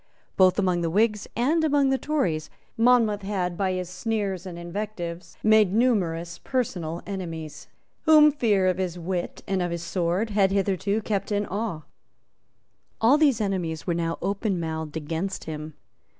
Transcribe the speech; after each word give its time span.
Both 0.35 0.57
among 0.57 0.81
the 0.81 0.89
Whigs 0.89 1.27
and 1.35 1.63
among 1.63 1.91
the 1.91 1.99
Tories 1.99 2.49
Monmouth 2.75 3.21
had, 3.21 3.55
by 3.55 3.73
his 3.73 3.87
sneers 3.87 4.47
and 4.47 4.57
invectives, 4.57 5.37
made 5.43 5.71
numerous 5.75 6.39
personal 6.39 7.03
enemies, 7.05 7.67
whom 8.05 8.31
fear 8.31 8.65
of 8.65 8.79
his 8.79 8.97
wit 8.97 9.43
and 9.47 9.61
of 9.61 9.69
his 9.69 9.83
sword 9.83 10.31
had 10.31 10.49
hitherto 10.49 11.03
kept 11.03 11.31
in 11.31 11.45
awe. 11.45 11.83
All 12.99 13.19
these 13.19 13.39
enemies 13.39 13.85
were 13.85 13.93
now 13.93 14.17
openmouthed 14.23 14.97
against 14.97 15.43
him. 15.43 15.75